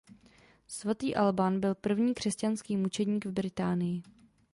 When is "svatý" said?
0.67-1.15